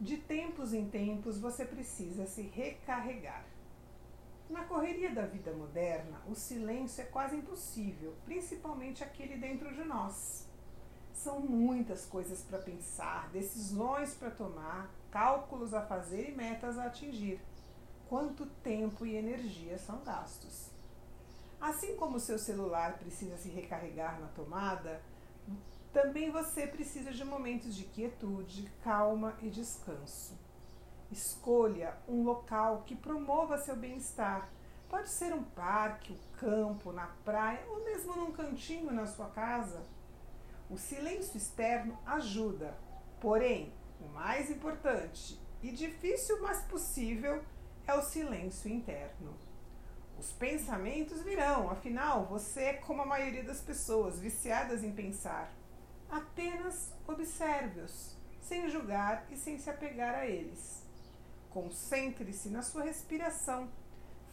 De 0.00 0.16
tempos 0.16 0.72
em 0.72 0.88
tempos 0.88 1.40
você 1.40 1.64
precisa 1.64 2.24
se 2.24 2.42
recarregar. 2.42 3.44
Na 4.48 4.64
correria 4.64 5.12
da 5.12 5.26
vida 5.26 5.52
moderna, 5.52 6.22
o 6.28 6.36
silêncio 6.36 7.02
é 7.02 7.04
quase 7.04 7.36
impossível, 7.36 8.14
principalmente 8.24 9.02
aquele 9.02 9.36
dentro 9.36 9.74
de 9.74 9.82
nós. 9.82 10.46
São 11.12 11.40
muitas 11.40 12.06
coisas 12.06 12.42
para 12.42 12.60
pensar, 12.60 13.28
decisões 13.30 14.14
para 14.14 14.30
tomar, 14.30 14.88
cálculos 15.10 15.74
a 15.74 15.84
fazer 15.84 16.30
e 16.30 16.32
metas 16.32 16.78
a 16.78 16.84
atingir. 16.84 17.40
Quanto 18.08 18.46
tempo 18.46 19.04
e 19.04 19.16
energia 19.16 19.76
são 19.78 20.04
gastos. 20.04 20.70
Assim 21.60 21.96
como 21.96 22.18
o 22.18 22.20
seu 22.20 22.38
celular 22.38 22.98
precisa 22.98 23.36
se 23.36 23.48
recarregar 23.48 24.20
na 24.20 24.28
tomada, 24.28 25.02
também 25.92 26.30
você 26.30 26.66
precisa 26.66 27.12
de 27.12 27.24
momentos 27.24 27.74
de 27.74 27.84
quietude, 27.84 28.70
calma 28.82 29.36
e 29.40 29.48
descanso. 29.48 30.38
Escolha 31.10 31.96
um 32.06 32.22
local 32.22 32.82
que 32.84 32.94
promova 32.94 33.58
seu 33.58 33.74
bem-estar. 33.74 34.50
Pode 34.88 35.08
ser 35.08 35.32
um 35.32 35.42
parque, 35.42 36.12
um 36.12 36.36
campo, 36.38 36.92
na 36.92 37.06
praia 37.24 37.64
ou 37.68 37.84
mesmo 37.84 38.14
num 38.16 38.32
cantinho 38.32 38.92
na 38.92 39.06
sua 39.06 39.28
casa. 39.30 39.82
O 40.68 40.76
silêncio 40.76 41.36
externo 41.36 41.98
ajuda, 42.04 42.76
porém, 43.20 43.72
o 44.00 44.08
mais 44.08 44.50
importante 44.50 45.40
e 45.62 45.70
difícil, 45.70 46.40
mas 46.42 46.62
possível, 46.64 47.42
é 47.86 47.94
o 47.94 48.02
silêncio 48.02 48.70
interno. 48.70 49.34
Os 50.18 50.32
pensamentos 50.32 51.22
virão, 51.22 51.70
afinal, 51.70 52.26
você 52.26 52.60
é 52.60 52.72
como 52.74 53.02
a 53.02 53.06
maioria 53.06 53.44
das 53.44 53.60
pessoas, 53.60 54.18
viciadas 54.18 54.82
em 54.84 54.92
pensar. 54.92 55.52
Apenas 56.10 56.94
observe-os, 57.06 58.16
sem 58.40 58.68
julgar 58.70 59.26
e 59.30 59.36
sem 59.36 59.58
se 59.58 59.68
apegar 59.68 60.14
a 60.14 60.26
eles. 60.26 60.82
Concentre-se 61.50 62.48
na 62.48 62.62
sua 62.62 62.82
respiração. 62.82 63.68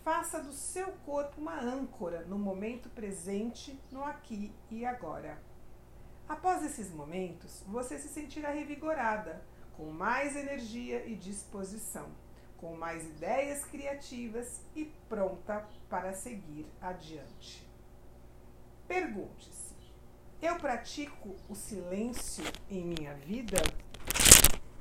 Faça 0.04 0.40
do 0.40 0.54
seu 0.54 0.92
corpo 1.06 1.42
uma 1.42 1.60
âncora 1.60 2.22
no 2.26 2.38
momento 2.38 2.90
presente, 2.90 3.80
no 3.92 4.04
aqui 4.04 4.54
e 4.70 4.86
agora. 4.86 5.42
Após 6.30 6.64
esses 6.64 6.92
momentos, 6.92 7.64
você 7.68 8.00
se 8.00 8.08
sentirá 8.08 8.52
revigorada, 8.52 9.44
com 9.76 9.92
mais 9.92 10.36
energia 10.36 11.06
e 11.06 11.16
disposição, 11.16 12.10
com 12.58 12.76
mais 12.76 13.04
ideias 13.06 13.66
criativas 13.66 14.62
e 14.76 14.86
pronta 15.10 15.68
para 15.90 16.14
seguir 16.14 16.66
adiante. 16.80 17.68
Pergunte-se: 18.88 19.65
eu 20.42 20.56
pratico 20.58 21.36
o 21.50 21.56
silêncio 21.56 22.44
em 22.70 22.84
minha 22.84 23.14
vida? 23.16 23.58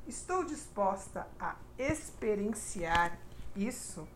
Estou 0.07 0.43
disposta 0.43 1.27
a 1.39 1.55
experienciar 1.77 3.17
isso? 3.55 4.07